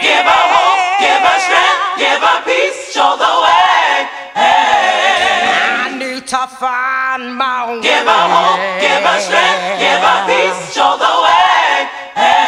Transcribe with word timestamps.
Give 0.00 0.24
her 0.30 0.44
hope, 0.54 0.80
give 1.02 1.22
her 1.26 1.38
strength, 1.42 1.98
give 1.98 2.22
her 2.22 2.38
peace, 2.46 2.92
show 2.94 3.16
the 3.18 3.32
way. 3.44 4.06
Hey. 4.38 5.50
I 5.82 5.96
need 5.98 6.26
to 6.26 6.42
find 6.46 7.34
my 7.34 7.66
way. 7.66 7.80
Give 7.82 8.06
her 8.06 8.26
hope, 8.34 8.62
give 8.78 9.02
her 9.02 9.18
strength, 9.18 9.82
give 9.82 10.02
her 10.08 10.20
peace, 10.30 10.74
show 10.74 10.94
the 11.02 11.14
way. 11.26 11.90
Hey. 12.14 12.47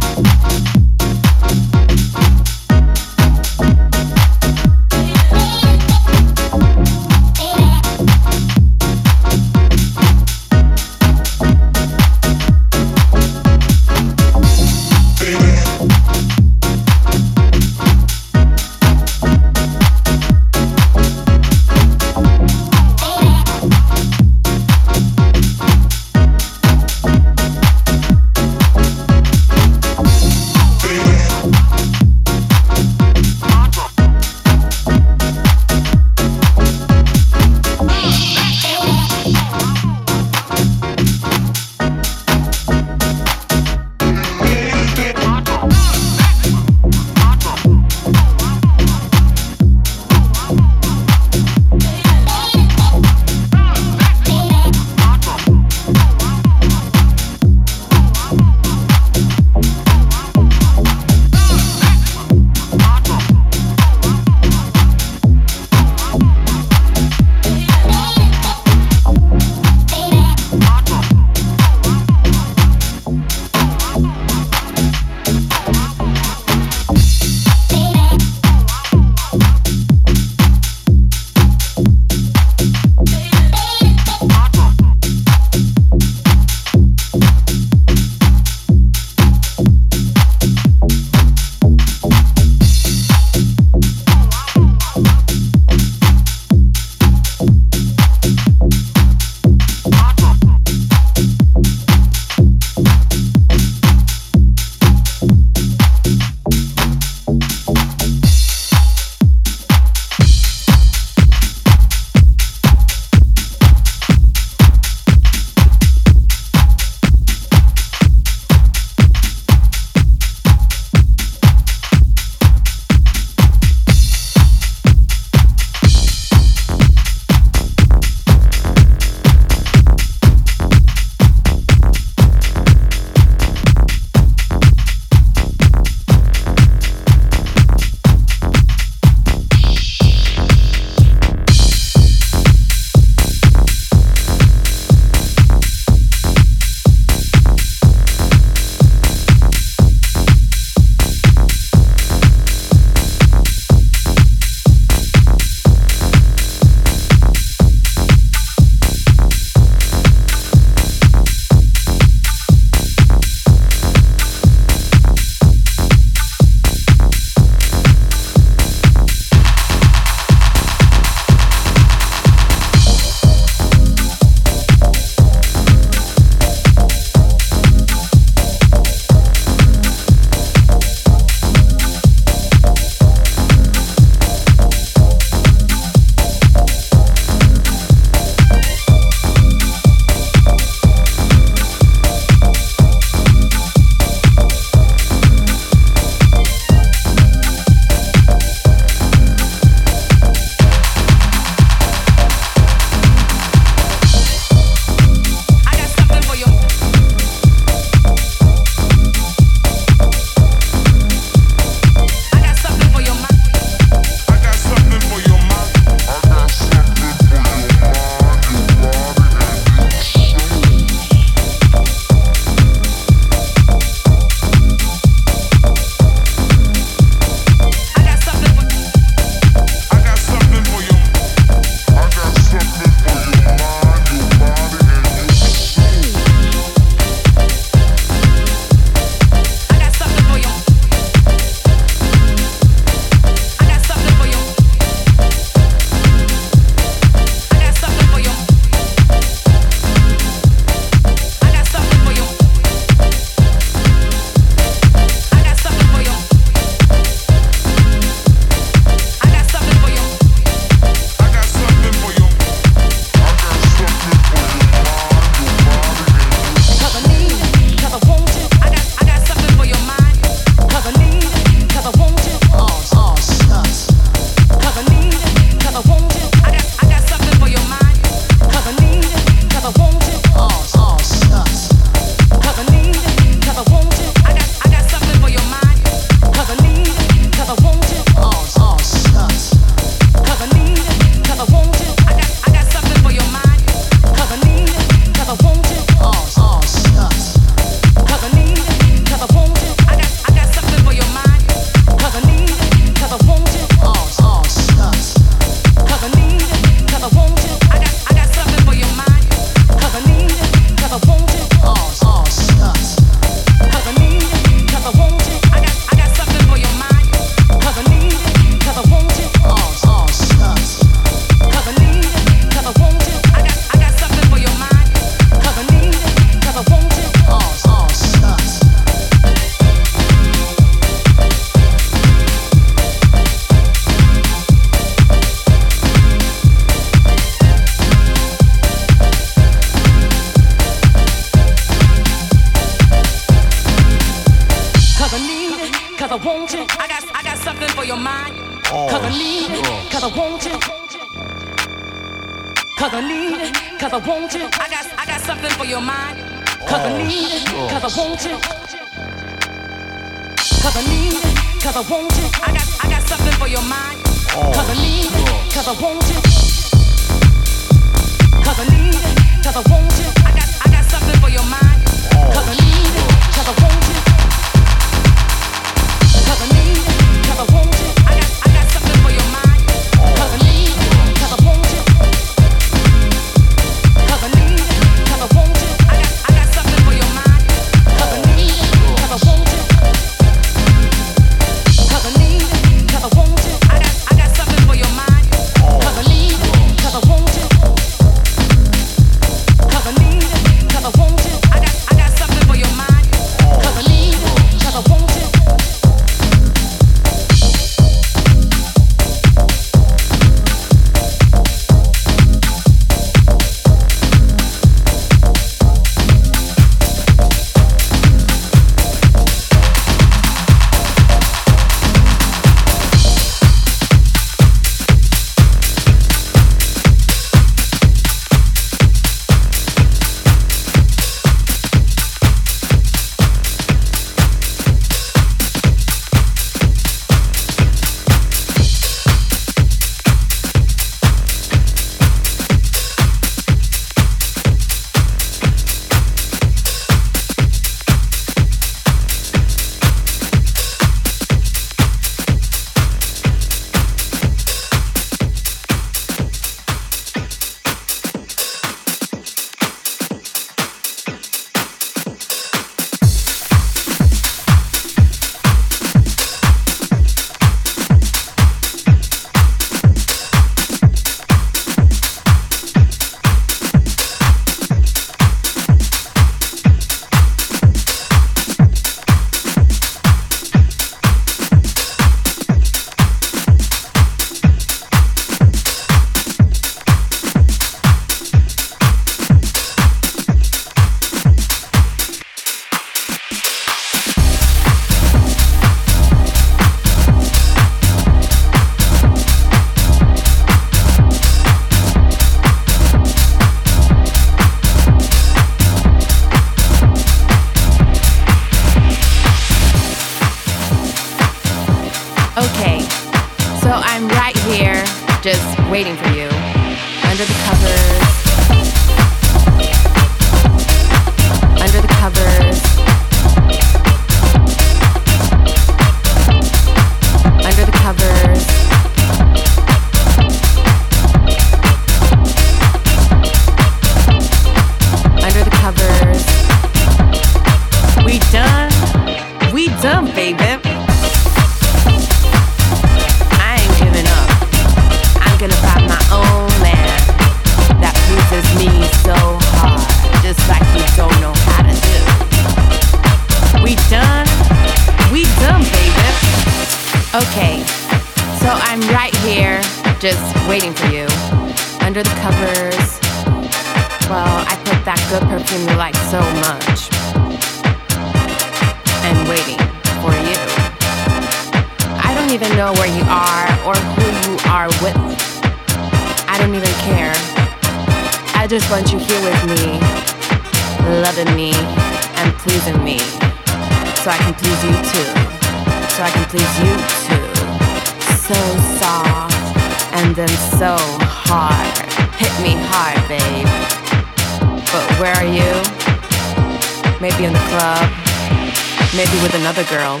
with 599.32 599.40
another 599.40 599.64
girl, 599.64 600.00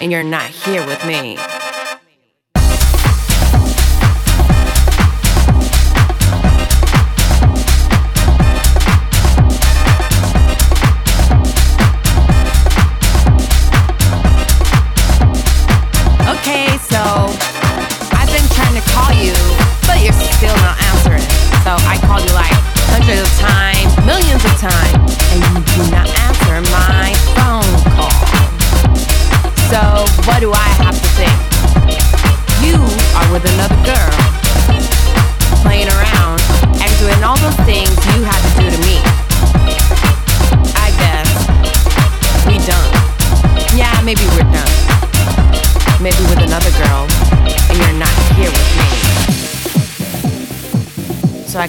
and 0.00 0.12
you're 0.12 0.22
not 0.22 0.48
here 0.50 0.84
with 0.86 1.04
me. 1.04 1.36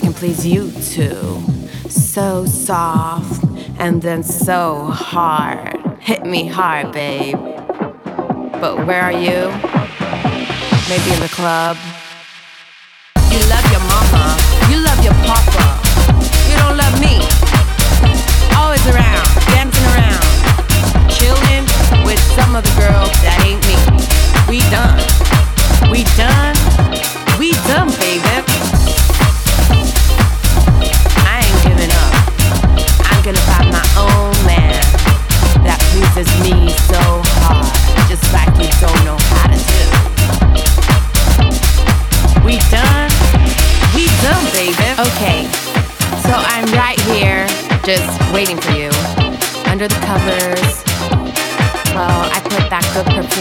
can 0.01 0.13
please 0.13 0.45
you 0.45 0.71
too. 0.81 1.41
So 1.89 2.45
soft 2.45 3.43
and 3.77 4.01
then 4.01 4.23
so 4.23 4.85
hard. 4.85 5.79
Hit 5.99 6.25
me 6.25 6.47
hard, 6.47 6.91
babe. 6.91 7.37
But 8.59 8.85
where 8.87 9.01
are 9.01 9.11
you? 9.11 9.49
Maybe 10.89 11.13
in 11.13 11.19
the 11.19 11.31
club? 11.31 11.77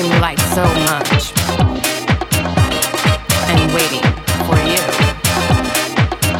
who 0.00 0.08
like 0.20 0.38
so 0.56 0.64
much 0.88 1.32
and 3.52 3.60
waiting 3.74 4.00
for 4.48 4.56
you. 4.64 4.80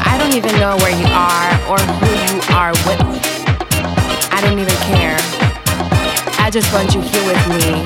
I 0.00 0.16
don't 0.16 0.32
even 0.32 0.52
know 0.58 0.76
where 0.80 0.96
you 0.96 1.04
are 1.12 1.50
or 1.68 1.76
who 2.00 2.08
you 2.08 2.40
are 2.56 2.72
with. 2.88 3.00
I 4.32 4.40
don't 4.40 4.58
even 4.58 4.78
care. 4.88 5.18
I 6.40 6.48
just 6.50 6.72
want 6.72 6.94
you 6.94 7.02
here 7.02 7.24
with 7.28 7.42
me, 7.52 7.84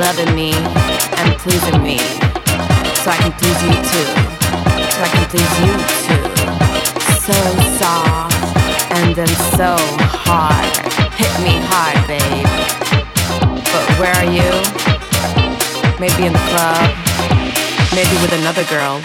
loving 0.00 0.34
me 0.34 0.52
and 1.20 1.36
pleasing 1.36 1.82
me. 1.82 1.98
So 3.04 3.12
I 3.12 3.18
can 3.20 3.32
please 3.36 3.60
you 3.60 3.76
too. 3.92 4.08
So 4.88 4.98
I 5.04 5.08
can 5.12 5.24
please 5.28 5.52
you 5.60 5.74
too. 6.08 6.24
So 7.28 7.36
soft 7.76 8.36
and 8.90 9.14
then 9.14 9.28
so 9.58 10.05
be 16.16 16.24
in 16.24 16.32
the 16.32 16.38
club, 16.38 16.96
maybe 17.94 18.16
with 18.22 18.32
another 18.32 18.64
girl, 18.64 19.02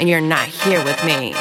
and 0.00 0.08
you're 0.08 0.20
not 0.20 0.46
here 0.48 0.84
with 0.84 1.02
me. 1.04 1.32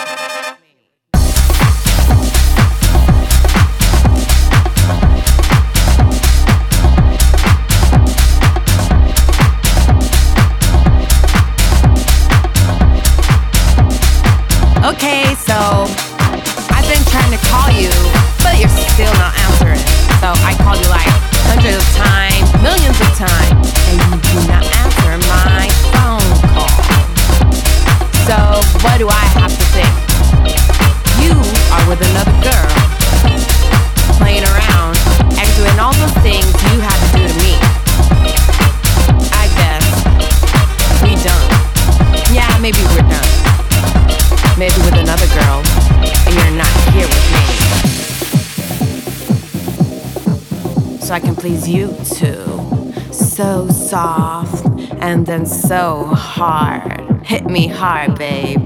soft 53.92 54.66
and 55.02 55.26
then 55.26 55.46
so 55.46 56.06
hard. 56.06 57.02
Hit 57.26 57.44
me 57.48 57.68
hard, 57.68 58.18
babe. 58.18 58.62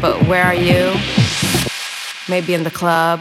But 0.00 0.26
where 0.26 0.42
are 0.42 0.52
you? 0.52 0.92
Maybe 2.28 2.52
in 2.52 2.64
the 2.64 2.72
club? 2.72 3.20